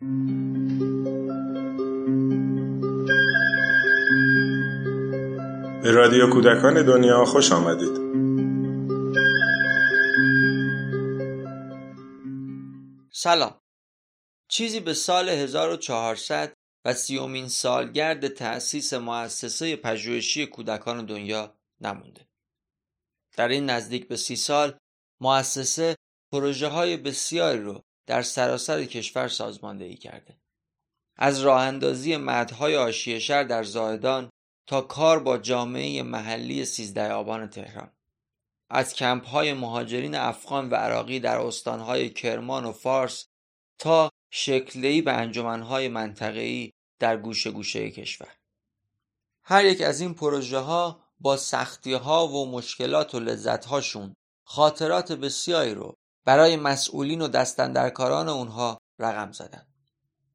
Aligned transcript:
به 0.00 0.06
رادیو 5.90 6.30
کودکان 6.30 6.86
دنیا 6.86 7.24
خوش 7.24 7.52
آمدید 7.52 8.00
سلام 13.12 13.60
چیزی 14.48 14.80
به 14.80 14.94
سال 14.94 15.28
1400 15.28 16.52
و 16.84 16.94
سیومین 16.94 17.48
سالگرد 17.48 18.28
تأسیس 18.28 18.92
مؤسسه 18.92 19.76
پژوهشی 19.76 20.46
کودکان 20.46 21.06
دنیا 21.06 21.54
نمونده. 21.80 22.28
در 23.36 23.48
این 23.48 23.70
نزدیک 23.70 24.08
به 24.08 24.16
سی 24.16 24.36
سال 24.36 24.78
مؤسسه 25.20 25.96
پروژه 26.32 26.68
های 26.68 26.96
بسیاری 26.96 27.60
رو 27.60 27.82
در 28.06 28.22
سراسر 28.22 28.84
کشور 28.84 29.28
سازماندهی 29.28 29.96
کرده. 29.96 30.40
از 31.16 31.40
راه 31.40 31.60
اندازی 31.62 32.16
مدهای 32.16 32.76
آشیه 32.76 33.18
شهر 33.18 33.44
در 33.44 33.64
زاهدان 33.64 34.30
تا 34.66 34.80
کار 34.80 35.18
با 35.18 35.38
جامعه 35.38 36.02
محلی 36.02 36.64
سیزده 36.64 37.12
آبان 37.12 37.50
تهران. 37.50 37.92
از 38.70 38.94
کمپ 38.94 39.26
های 39.26 39.52
مهاجرین 39.52 40.14
افغان 40.14 40.70
و 40.70 40.74
عراقی 40.74 41.20
در 41.20 41.38
استانهای 41.38 42.10
کرمان 42.10 42.64
و 42.64 42.72
فارس 42.72 43.26
تا 43.78 44.10
شکلی 44.32 45.02
به 45.02 45.12
انجمنهای 45.12 45.88
منطقه‌ای 45.88 46.70
در 46.98 47.16
گوشه 47.16 47.50
گوشه 47.50 47.90
کشور. 47.90 48.36
هر 49.44 49.64
یک 49.64 49.80
از 49.80 50.00
این 50.00 50.14
پروژه 50.14 50.58
ها 50.58 51.04
با 51.20 51.36
سختی 51.36 51.92
ها 51.92 52.28
و 52.28 52.50
مشکلات 52.50 53.14
و 53.14 53.20
لذت 53.20 53.64
هاشون 53.64 54.14
خاطرات 54.46 55.12
بسیاری 55.12 55.74
رو 55.74 55.94
برای 56.24 56.56
مسئولین 56.56 57.22
و 57.22 57.28
دستندرکاران 57.28 58.28
اونها 58.28 58.78
رقم 58.98 59.32
زدن. 59.32 59.66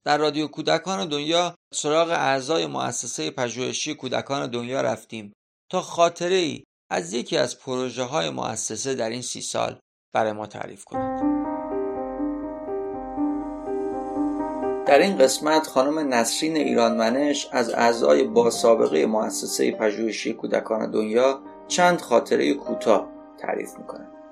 در 0.04 0.18
رادیو 0.18 0.48
کودکان 0.48 1.10
دنیا 1.10 1.56
سراغ 1.74 2.10
اعضای 2.10 2.68
مؤسسه 2.68 3.32
پژوهشی 3.32 3.96
کودکان 3.96 4.52
دنیا 4.52 4.82
رفتیم 4.82 5.34
تا 5.70 5.82
خاطره 5.82 6.36
ای 6.36 6.64
از 6.90 7.14
یکی 7.14 7.38
از 7.38 7.60
پروژه 7.60 8.04
های 8.04 8.30
مؤسسه 8.30 8.96
در 8.96 9.10
این 9.10 9.22
سی 9.22 9.42
سال 9.42 9.80
برای 10.14 10.32
ما 10.32 10.48
تعریف 10.48 10.84
کنند. 10.84 11.36
در 14.88 14.99
این 14.99 15.18
قسمت 15.18 15.68
خانم 15.68 16.14
نسرین 16.14 16.58
ایرانمنش 16.58 17.48
از 17.52 17.70
اعضای 17.70 18.24
با 18.24 18.49
سابقه 18.49 19.05
مؤسسه 19.05 19.72
پژوهشی 19.72 20.34
کودکان 20.34 20.92
دنیا 20.92 21.40
چند 21.68 22.02
خاطره 22.02 22.54
کوتاه 22.54 23.10
تعریف 23.38 23.77
می‌کنند. 23.77 24.24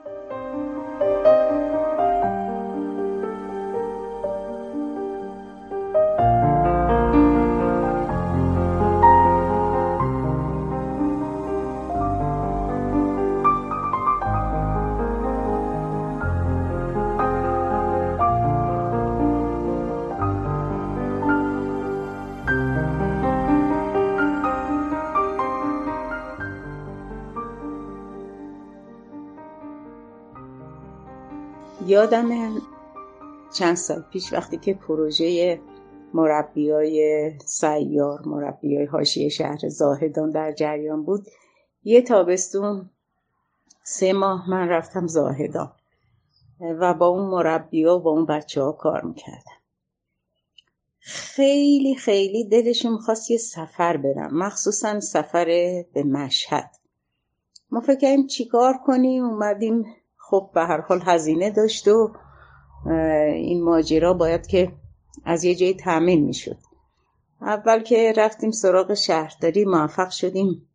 یادم 31.94 32.62
چند 33.54 33.76
سال 33.76 34.02
پیش 34.02 34.34
وقتی 34.34 34.58
که 34.58 34.74
پروژه 34.74 35.60
مربیای 36.14 37.32
سیار 37.46 38.22
مربیای 38.26 38.86
حاشیه 38.86 39.30
شهر 39.30 39.70
زاهدان 39.70 40.30
در 40.30 40.52
جریان 40.52 41.04
بود 41.04 41.28
یه 41.84 42.02
تابستون 42.02 42.90
سه 43.84 44.14
ماه 44.14 44.50
من 44.50 44.70
رفتم 44.70 45.08
زاهدان 45.08 45.72
و 46.60 46.94
با 46.94 47.08
اون 47.08 47.26
مربیا 47.26 48.00
و 48.00 48.08
اون 48.08 48.26
بچه 48.26 48.62
ها 48.62 48.72
کار 48.72 49.02
می‌کردم. 49.02 49.60
خیلی 51.00 51.96
خیلی 51.96 52.44
دلشون 52.44 52.94
می‌خواست 52.94 53.32
یه 53.32 53.38
سفر 53.38 53.98
برم 53.98 54.38
مخصوصا 54.38 55.00
سفر 55.00 55.46
به 55.94 56.04
مشهد. 56.04 56.72
ما 57.72 57.82
فکر 57.82 58.00
کردیم 58.00 58.28
چیکار 58.28 58.78
کنیم؟ 58.78 59.24
اومدیم 59.26 59.86
خب 60.30 60.50
به 60.54 60.62
هر 60.62 60.82
حال 60.82 61.02
هزینه 61.06 61.50
داشت 61.50 61.88
و 61.88 62.14
این 63.34 63.64
ماجرا 63.64 64.14
باید 64.14 64.48
که 64.48 64.72
از 65.26 65.44
یه 65.44 65.56
جایی 65.56 65.74
تأمین 65.74 66.24
می‌شد. 66.26 66.58
اول 67.42 67.80
که 67.80 68.14
رفتیم 68.18 68.52
سراغ 68.52 68.94
شهرداری 68.94 69.66
موفق 69.66 70.10
شدیم. 70.10 70.70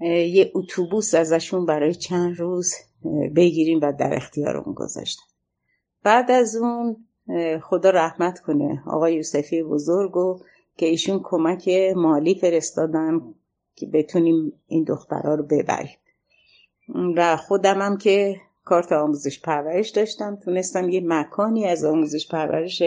یه 0.00 0.52
اتوبوس 0.54 1.14
ازشون 1.14 1.66
برای 1.66 1.94
چند 1.94 2.38
روز 2.38 2.74
بگیریم 3.36 3.80
و 3.82 3.92
در 3.92 4.16
اختیارمون 4.16 4.74
گذاشتن. 4.74 5.22
بعد 6.02 6.30
از 6.30 6.56
اون 6.56 6.96
خدا 7.62 7.90
رحمت 7.90 8.40
کنه 8.40 8.82
آقای 8.86 9.14
یوسفی 9.14 9.62
بزرگ 9.62 10.16
و 10.16 10.40
که 10.76 10.86
ایشون 10.86 11.20
کمک 11.24 11.68
مالی 11.96 12.34
فرستادن 12.34 13.34
که 13.74 13.86
بتونیم 13.86 14.52
این 14.66 14.84
دخترها 14.84 15.34
رو 15.34 15.42
ببریم. 15.42 15.96
و 17.16 17.36
خودمم 17.36 17.96
که 17.96 18.40
کارت 18.64 18.92
آموزش 18.92 19.40
پرورش 19.40 19.90
داشتم. 19.90 20.36
تونستم 20.36 20.88
یه 20.88 21.00
مکانی 21.04 21.66
از 21.66 21.84
آموزش 21.84 22.28
پرورش 22.28 22.82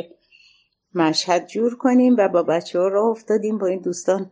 مشهد 0.96 1.48
جور 1.48 1.78
کنیم 1.78 2.16
و 2.18 2.28
با 2.28 2.44
بچه 2.44 2.80
ها 2.80 2.88
راه 2.88 3.10
افتادیم 3.10 3.58
با 3.58 3.68
این 3.68 3.80
دوستان 3.80 4.32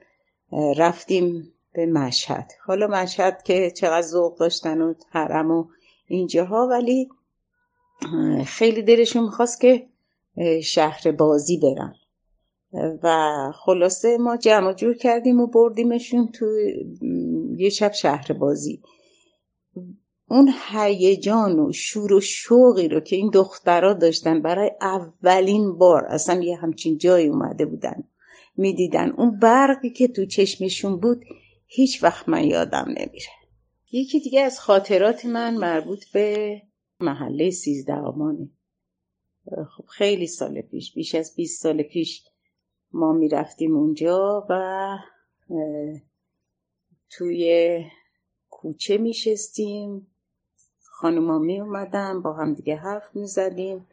رفتیم 0.78 1.53
به 1.74 1.85
مشهد. 1.85 2.52
حالا 2.66 2.88
مشهد 2.88 3.44
که 3.44 3.72
چقدر 3.72 4.08
ذوق 4.08 4.38
داشتن 4.38 4.81
و 4.81 4.94
حرم 5.09 5.52
و 5.52 5.66
اینجاها 6.08 6.68
ولی 6.68 7.09
خیلی 8.46 8.81
دلشون 8.81 9.24
می‌خواست 9.24 9.62
که 9.62 9.88
شهر 10.63 11.12
بازی 11.12 11.58
برن. 11.58 11.96
و 13.03 13.35
خلاصه 13.56 14.18
ما 14.18 14.38
جمع 14.38 14.74
جور 14.74 14.97
کردیم 14.97 15.40
و 15.40 15.47
بردیمشون 15.47 16.28
تو 16.28 16.46
یه 17.58 17.69
شب 17.69 17.91
شهر 17.91 18.34
بازی. 18.34 18.81
اون 20.29 20.53
هیجان 20.69 21.59
و 21.59 21.72
شور 21.72 22.13
و 22.13 22.22
شوقی 22.22 22.88
رو 22.88 23.00
که 23.00 23.16
این 23.16 23.29
دخترها 23.29 23.94
داشتن 23.94 24.41
برای 24.41 24.72
اولین 24.81 25.78
بار 25.78 26.06
اصلا 26.06 26.41
یه 26.41 26.56
همچین 26.56 26.97
جایی 26.97 27.28
اومده 27.28 27.66
بودن 27.66 28.03
می‌دیدن. 28.57 29.09
اون 29.09 29.40
برقی 29.40 29.90
که 29.90 30.07
تو 30.07 30.25
چشمشون 30.25 31.00
بود 31.00 31.25
هیچ 31.66 32.03
وقت 32.03 32.29
من 32.29 32.44
یادم 32.44 32.85
نمیره. 32.88 33.31
یکی 33.91 34.19
دیگه 34.19 34.41
از 34.41 34.59
خاطرات 34.59 35.25
من 35.25 35.57
مربوط 35.57 36.06
به 36.13 36.61
محله 37.00 37.50
سیزده 37.50 37.94
آمانه. 37.94 38.50
خب 39.78 39.85
خیلی 39.85 40.28
سال 40.28 40.61
پیش 40.61 40.94
بیش 40.94 41.16
از 41.16 41.35
20 41.35 41.61
سال 41.61 41.81
پیش 41.84 42.23
ما 42.91 43.13
می‌رفتیم 43.13 43.75
اونجا 43.75 44.47
و 44.50 44.97
توی 47.09 47.84
کوچه 48.50 48.97
میشستیم. 48.97 50.07
خانوما 51.02 51.40
می 51.40 51.60
اومدن 51.60 52.22
با 52.22 52.34
هم 52.34 52.54
دیگه 52.54 52.76
حرف 52.76 53.16
می 53.16 53.28
زدیم. 53.28 53.88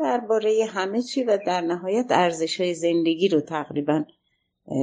درباره 0.00 0.66
همه 0.68 1.02
چی 1.02 1.24
و 1.24 1.38
در 1.46 1.60
نهایت 1.60 2.06
ارزش 2.10 2.60
های 2.60 2.74
زندگی 2.74 3.28
رو 3.28 3.40
تقریبا 3.40 4.04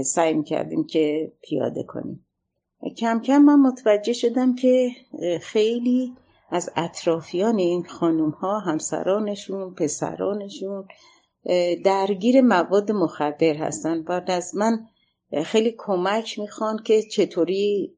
سعی 0.06 0.34
می 0.34 0.44
کردیم 0.44 0.84
که 0.84 1.32
پیاده 1.42 1.84
کنیم. 1.84 2.26
کم 2.98 3.20
کم 3.20 3.38
من 3.38 3.60
متوجه 3.60 4.14
شدم 4.14 4.56
که 4.56 4.90
خیلی 5.42 6.14
از 6.50 6.70
اطرافیان 6.76 7.58
این 7.58 7.84
خانوم 7.84 8.30
ها 8.30 8.60
همسرانشون 8.60 9.74
پسرانشون 9.74 10.88
درگیر 11.84 12.42
مواد 12.42 12.92
مخدر 12.92 13.54
هستن. 13.54 14.04
بعد 14.04 14.32
از 14.32 14.56
من 14.56 14.88
خیلی 15.46 15.76
کمک 15.78 16.40
می‌خوان 16.40 16.84
که 16.84 17.02
چطوری 17.02 17.96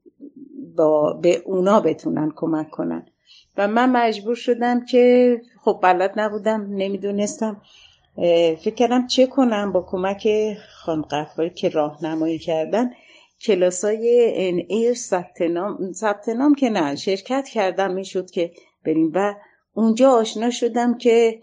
با 0.76 1.12
به 1.12 1.42
اونا 1.44 1.80
بتونن 1.80 2.32
کمک 2.36 2.70
کنن. 2.70 3.06
و 3.56 3.68
من 3.68 3.90
مجبور 3.90 4.34
شدم 4.34 4.84
که 4.84 5.40
خب 5.64 5.78
بلد 5.82 6.12
نبودم 6.16 6.66
نمی‌دونستم. 6.70 7.60
فکر 8.58 8.74
کردم 8.74 9.06
چه 9.06 9.26
کنم 9.26 9.72
با 9.72 9.82
کمک 9.82 10.28
خان 10.70 11.02
قفاری 11.02 11.50
که 11.50 11.68
راهنمایی 11.68 12.38
کردن. 12.38 12.90
کلاسای 13.40 14.32
ان 14.36 14.62
ایر 14.68 14.94
ثبت 14.94 16.28
نام 16.28 16.54
که 16.54 16.70
نه 16.70 16.96
شرکت 16.96 17.48
کردم 17.48 17.94
می‌شد 17.94 18.30
که 18.30 18.50
بریم. 18.84 19.12
و 19.14 19.34
اونجا 19.74 20.10
آشنا 20.10 20.50
شدم 20.50 20.98
که 20.98 21.40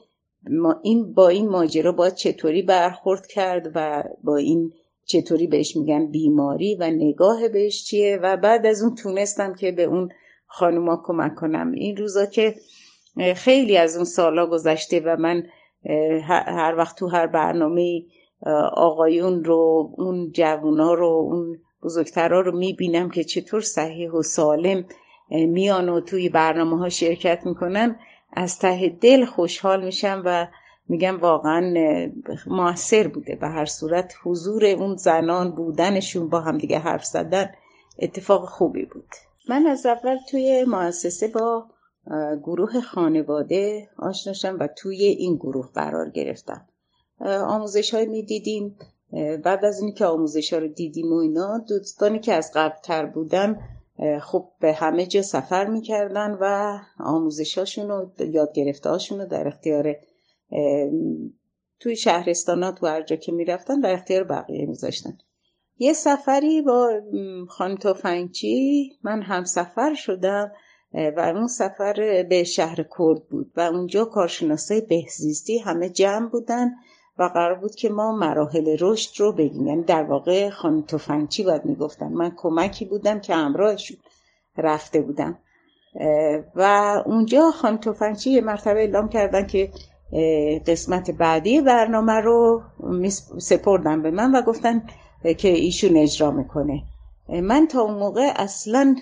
ما 0.50 0.80
این 0.84 1.14
با 1.14 1.28
این 1.28 1.50
ماجرا 1.50 1.92
باید 1.92 2.16
چطوری 2.16 2.62
برخورد 2.62 3.28
کرد 3.28 3.72
و 3.76 4.04
با 4.24 4.38
این 4.38 4.74
چطوری 5.06 5.48
بهش 5.48 5.78
میگن 5.78 6.12
بیماری 6.12 6.76
و 6.76 6.84
نگاه 6.84 7.48
بهش 7.48 7.84
چیه 7.84 8.20
و 8.24 8.38
بعد 8.38 8.66
از 8.66 8.84
اون 8.84 8.96
تونستم 8.96 9.54
که 9.54 9.72
به 9.72 9.84
اون 9.84 10.10
خانوما 10.48 11.02
کمک 11.06 11.36
کنم. 11.36 11.72
این 11.72 11.98
روزا 11.98 12.26
که 12.26 12.56
خیلی 13.36 13.78
از 13.78 13.96
اون 13.96 14.06
سالا 14.06 14.46
گذشته 14.46 15.00
و 15.00 15.16
من 15.20 15.44
هر 16.28 16.76
وقت 16.78 16.98
تو 17.00 17.08
هر 17.08 17.28
برنامه 17.28 18.04
آقایون 18.76 19.44
رو 19.44 19.94
اون 19.98 20.32
جوونا 20.32 20.94
رو 20.94 21.08
اون 21.08 21.60
بزرگترها 21.84 22.40
رو 22.40 22.58
می‌بینم 22.58 23.10
که 23.10 23.24
چطور 23.24 23.62
صحیح 23.62 24.12
و 24.12 24.22
سالم 24.22 24.86
میان 25.30 25.90
و 25.90 26.00
توی 26.02 26.30
برنامه 26.30 26.78
ها 26.78 26.90
شرکت 26.90 27.46
می‌کنن 27.46 28.00
از 28.34 28.60
ته 28.60 28.90
دل 28.90 29.26
خوشحال 29.26 29.86
میشم 29.86 30.22
و 30.26 30.48
میگم 30.90 31.20
واقعا 31.20 31.74
موثر 32.48 33.08
بوده 33.08 33.36
به 33.36 33.48
هر 33.48 33.66
صورت. 33.66 34.14
حضور 34.24 34.66
اون 34.66 34.96
زنان 34.96 35.52
بودنشون 35.52 36.30
با 36.30 36.40
هم 36.40 36.58
دیگه 36.58 36.80
حرف 36.80 37.06
زدن 37.06 37.50
اتفاق 38.00 38.50
خوبی 38.50 38.86
بود. 38.86 39.08
من 39.50 39.66
از 39.66 39.86
اول 39.86 40.18
توی 40.30 40.66
مؤسسه 40.68 41.28
با 41.28 41.66
گروه 42.44 42.82
خانواده 42.82 43.90
آشناشم 43.98 44.58
و 44.60 44.68
توی 44.68 45.04
این 45.04 45.36
گروه 45.36 45.70
قرار 45.74 46.10
گرفتم. 46.10 46.68
آموزش 47.26 47.94
های 47.94 48.06
می‌دیدیم. 48.06 48.78
بعد 49.44 49.66
از 49.66 49.82
اینکه 49.82 50.06
آموزش 50.06 50.54
ها 50.54 50.60
رو 50.60 50.68
دیدیم 50.68 51.14
و 51.14 51.16
اینا 51.16 51.58
دوستانی 51.58 52.20
که 52.20 52.34
از 52.34 52.52
قبل 52.56 52.76
تر 52.84 53.06
بودن 53.06 53.60
خب 54.22 54.50
به 54.60 54.74
همه 54.74 55.06
جا 55.06 55.22
سفر 55.22 55.66
می‌کردن 55.66 56.38
و 56.42 56.78
آموزشاشون 57.00 57.92
و 57.92 58.10
یاد 58.20 58.54
گرفته 58.54 58.90
رو 58.90 59.26
در 59.26 59.48
اختیار 59.48 59.96
توی 61.80 61.96
شهرستان 61.96 62.64
ها 62.64 62.72
تو 62.72 62.88
هر 62.88 63.02
جا 63.02 63.16
که 63.16 63.32
می‌رفتن 63.32 63.80
در 63.80 63.94
اختیار 63.94 64.24
بقیه 64.24 64.66
میذاشتن. 64.66 65.18
یه 65.78 65.94
سفری 65.94 66.62
با 66.62 67.02
خانم 67.48 67.76
توفنگچی 67.76 68.92
من 69.04 69.22
هم 69.22 69.44
سفر 69.44 69.94
شدم 69.94 70.52
و 70.94 71.20
اون 71.36 71.48
سفر 71.48 72.26
به 72.30 72.44
شهر 72.44 72.76
کرد 72.76 73.28
بود 73.30 73.52
و 73.56 73.62
اونجا 73.62 74.06
کارشناسای 74.06 74.82
بهزیستی 74.82 75.58
همه 75.58 75.90
جمع 75.90 76.30
بودن 76.30 76.72
و 77.18 77.24
قرار 77.24 77.56
بود 77.56 77.76
که 77.76 77.90
ما 77.90 78.16
مراحل 78.16 78.78
رشد 78.80 79.20
رو 79.20 79.32
بگیم 79.32 79.68
یعنی 79.68 79.84
در 79.84 80.04
واقع 80.04 80.50
خانم 80.50 80.82
توفنگچی 80.82 81.44
باید 81.44 81.66
می‌گفتن. 81.66 82.08
من 82.08 82.34
کمکی 82.38 82.86
بودم 82.86 83.20
که 83.20 83.36
همراهشون 83.36 83.98
رفته 84.58 85.02
بودم. 85.02 85.38
و 86.56 86.64
اونجا 87.06 87.52
خانم 87.52 87.78
توفنگچی 87.78 88.30
یه 88.32 88.42
مرتبه 88.42 88.80
اعلام 88.80 89.10
کردن 89.10 89.48
که 89.48 89.72
قسمت 90.68 91.12
بعدی 91.12 91.62
برنامه 91.62 92.14
رو 92.14 92.62
سپردن 93.38 94.02
به 94.02 94.12
من 94.12 94.36
و 94.36 94.42
گفتن 94.42 94.84
که 95.38 95.48
ایشون 95.48 95.98
اجرا 95.98 96.32
می‌کنه. 96.32 96.84
من 97.30 97.68
تا 97.68 97.82
اون 97.82 97.94
موقع 97.94 98.32
اصلا 98.36 98.96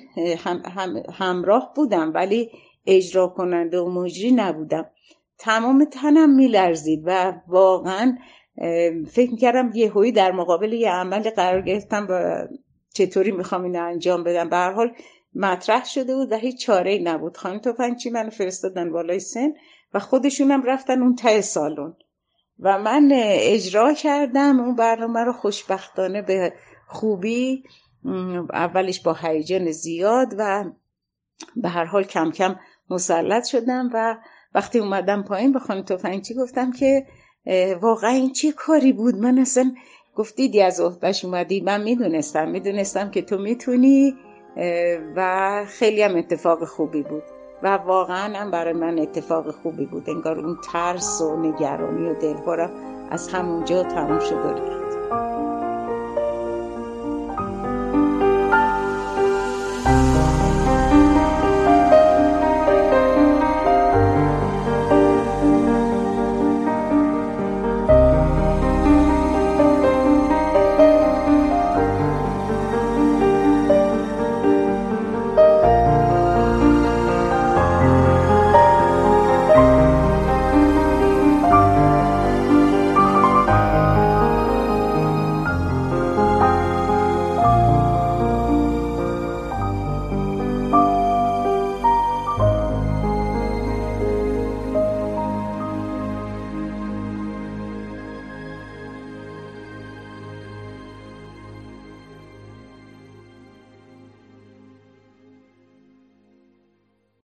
هم 0.66 1.04
همراه 1.14 1.72
بودم 1.76 2.12
ولی 2.14 2.52
اجرا 2.86 3.28
کننده 3.28 3.80
و 3.80 3.90
مجری 3.90 4.32
نبودم. 4.32 4.86
تمام 5.38 5.86
تنم 5.86 6.36
میلرزید 6.36 7.04
و 7.06 7.34
واقعا 7.48 8.18
فکر 9.12 9.32
می‌کردم 9.32 9.72
یه 9.74 9.92
هوی 9.92 10.12
در 10.12 10.32
مقابل 10.32 10.74
یه 10.74 10.92
عمل 10.92 11.30
قرار 11.30 11.62
گرفتم 11.62 12.08
و 12.10 12.48
چطوری 12.94 13.32
می‌خوام 13.32 13.64
اینو 13.64 13.84
انجام 13.84 14.24
بدم. 14.24 14.50
به 14.50 14.56
هر 14.56 14.72
حال 14.72 14.92
مطرح 15.36 15.86
شده 15.86 16.16
بود 16.16 16.32
و 16.32 16.36
هیچ 16.36 16.66
چاره 16.66 16.92
ای 16.92 17.04
نبود. 17.04 17.38
خانم 17.38 17.60
توفنچی 17.60 18.10
منو 18.10 18.30
فرستادن 18.30 18.92
بالای 18.92 19.20
سن. 19.20 19.54
و 19.94 20.00
خودشونم 20.00 20.64
رفتن 20.64 21.02
اون 21.02 21.16
ته 21.16 21.42
سالن. 21.42 21.94
و 22.60 22.80
من 22.80 23.10
اجرا 23.14 23.94
کردم 23.94 24.60
اون 24.60 24.76
برنامه 24.76 25.20
رو 25.20 25.34
خوشبختانه 25.34 26.22
به 26.22 26.54
خوبی 26.88 27.64
اولش 28.54 29.02
با 29.02 29.14
هیجان 29.14 29.72
زیاد 29.72 30.36
و 30.38 30.66
به 31.56 31.70
هر 31.70 31.86
حال 31.86 32.04
کم 32.04 32.32
کم 32.32 32.56
مسلط 32.90 33.46
شدم 33.46 33.90
و 33.94 34.18
وقتی 34.56 34.80
اومدم 34.80 35.24
پایین 35.24 35.52
به 35.52 35.60
خانم 35.60 35.82
توفنگچی 35.82 36.34
گفتم 36.34 36.72
که 36.72 37.06
واقعا 37.82 38.10
این 38.10 38.34
چه 38.34 38.52
کاری 38.52 38.94
بود؟ 38.94 39.16
من 39.16 39.40
اصلا 39.40 39.76
گفتیدی 40.16 40.62
از 40.62 40.80
عهدهش 40.80 41.26
اومدی؟ 41.26 41.62
من 41.62 41.84
می‌دونستم 41.84 42.48
می‌دونستم 42.50 43.12
که 43.12 43.22
تو 43.22 43.38
می‌تونی 43.38 44.16
و 45.16 45.66
خیلی 45.68 46.02
هم 46.02 46.16
اتفاق 46.16 46.66
خوبی 46.66 47.04
بود. 47.04 47.24
و 47.64 47.78
واقعا 47.78 48.38
هم 48.38 48.52
برای 48.52 48.74
من 48.74 49.00
اتفاق 49.00 49.52
خوبی 49.52 49.86
بود. 49.86 50.10
انگار 50.10 50.40
اون 50.40 50.58
ترس 50.72 51.22
و 51.22 51.38
نگرانی 51.38 52.10
و 52.10 52.14
دلخورم 52.14 52.70
از 53.10 53.28
همونجا 53.28 53.84
تموم 53.84 54.20
شد 54.20 54.36
و 54.36 55.01